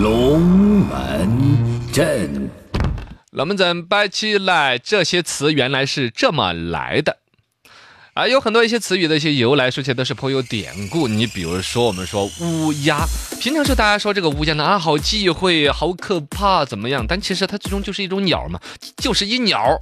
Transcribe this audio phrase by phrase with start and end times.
[0.00, 1.28] 龙门
[1.92, 2.48] 阵。
[3.32, 7.17] 龙门阵摆起来，这些词原来是这么来的。
[8.18, 11.06] 啊，有很多一些词语的一些由来，说起来都是颇有典故。
[11.06, 13.06] 你比如说，我们说乌鸦，
[13.38, 17.06] 平常时大家说这个乌鸦呢，啊，好忌讳，好可怕，怎么样？
[17.06, 18.58] 但其实它最终就是一种鸟嘛，
[18.96, 19.78] 就是一鸟，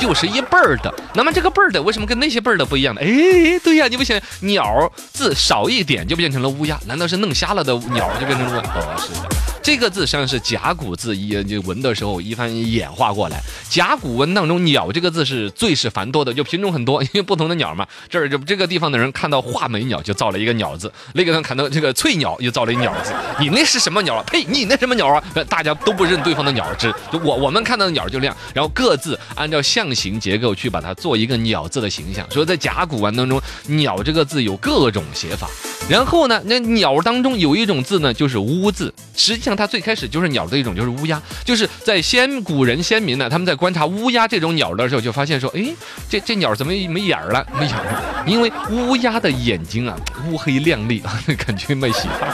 [0.00, 0.94] 就是一辈儿的。
[1.14, 3.02] 那么这个辈儿的为什么跟那些辈儿的不一样呢？
[3.02, 6.80] 哎，对呀，你不想鸟字少一点就变成了乌鸦？
[6.86, 8.78] 难道是弄瞎了的鸟就变成了乌？
[8.78, 9.28] 哦，是的。
[9.62, 13.40] 这个字实际上是甲骨字，一就文的时候一番演化过来。
[13.70, 17.86] 甲骨文当中“鸟”这个字是最是繁多的，就品种很多，因为不同的鸟嘛。
[18.08, 23.12] 这儿就这个地方的人看到画眉鸟就造了一个“鸟”字，那个人看到这个翠鸟又造了一“鸟”字。
[23.38, 24.24] 你那是什么鸟啊？
[24.26, 24.44] 呸！
[24.44, 25.22] 你那什么鸟啊？
[25.48, 26.92] 大家都不认对方的鸟字。
[27.12, 32.28] 就我我们看到的鸟就那样，然后各自按照象形结构去把它做一个“鸟”字的形象。
[32.30, 35.48] 所以在甲骨文当中，“鸟”这个字有各种写法。
[35.88, 39.54] 然后呢，那鸟当中有一种字呢，就是“乌”字，实际上。
[39.54, 45.62] 它最开始就是鸟的一种，就是乌鸦，就是在先古人先民呢，他们在观察乌鸦这种鸟的时候，就发现说，哎，
[46.08, 47.46] 这这鸟怎么没眼儿了？
[47.58, 49.94] 没眼儿，因为乌鸦的眼睛啊，
[50.30, 51.02] 乌黑亮丽，
[51.36, 52.26] 感觉没洗发，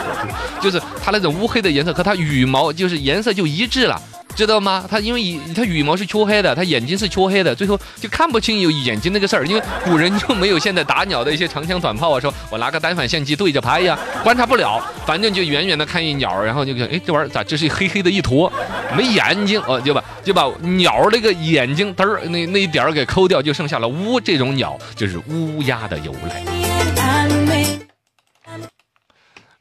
[0.60, 4.00] 就是它那种乌黑的颜色和它羽毛就是颜色就一致了。
[4.34, 4.86] 知道吗？
[4.90, 9.46] 它因为它羽毛是黢黑的，它眼睛是黢黑的，最后就看不清有眼睛那个事儿。
[9.46, 14.82] 因为古人就没有现在打鸟的一些长枪短炮啊，说我拿个单反相机对着拍呀，观察不了。
[15.06, 18.50] 反正就远远的看一鸟，然后就哎这玩意儿咋这是黑黑的一坨，
[18.96, 26.42] 没眼睛哦，就把就把鸟那个眼睛嘚儿那那一点儿给抠掉，就剩下了乌这种鸟，就是乌鸦的由来。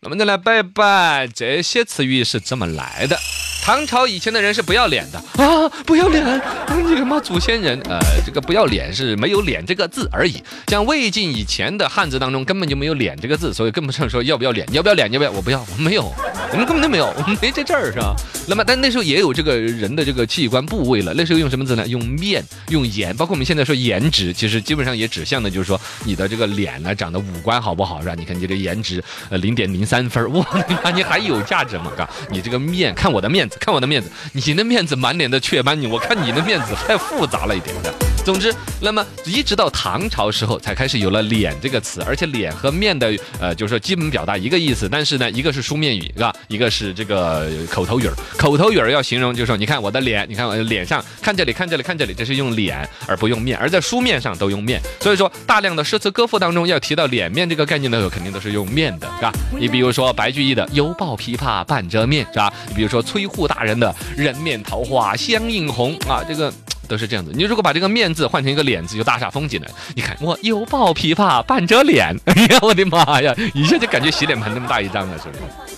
[0.02, 3.18] 那么再来拜拜，这些词语是怎么来的？
[3.62, 6.26] 唐朝以前的人是不要脸的啊，不要脸！
[6.88, 10.42] 你他妈祖先人，呃，这个不要脸是没有脸这个字而已。
[10.68, 15.32] 像魏晋以前的汉字当中根本就没有脸这个字，所以更不上说要不要脸，要不要脸，要不要？
[15.32, 16.12] 我不要，我没有，
[16.52, 18.16] 我们根本就没有，我们没在这儿是吧？
[18.48, 21.14] 那么，但那时候也有这个人的这个器官部位了。
[21.16, 21.88] 那时候用什么字呢？
[21.88, 28.16] 用面，用颜，包括我们现在说颜值，其实基本上也指向的就是说你的这个脸呢，长得五官好不好是吧？
[28.18, 31.92] 你看你这个颜值，呃，零点零三分，哇，你看你还有价值吗？
[31.96, 38.09] 哥，你这个面，看我的面看我的面子，你的面子满脸的雀斑，你我看你的面子太复杂了一点的。
[38.30, 46.32] 总之，那么一直到唐朝时候才开始有了“脸”这个词，而且“脸”和“面”的呃，就是说基本表达一个意思，但是呢，一个是书面语，是吧？
[46.48, 48.14] 一个是这个口头语儿。
[48.38, 54.80] 口头语儿要形容，就是说，你看我的脸，你看我脸上，看这里，看这里，看这里，这是用脸而不用面，而在书面上都用面。
[55.00, 59.34] 所以说，大量的诗词歌赋当中要提到脸面这个概念的时候，肯定都是用面的，是吧？
[59.58, 62.54] 你比如说白居易的“犹抱琵琶半遮面”，是吧？
[62.68, 66.54] 你比如说崔护大人的“人面桃花相映红”，啊，这个。
[66.90, 67.32] 都是这样子。
[67.34, 69.68] 你如果把这个面字换成一个脸字，就大煞风景了。
[69.96, 75.76] 你看我犹抱琵琶半遮脸， 哎呀，我的妈呀，一下就感觉洗脸盆那么大一张了，是不是？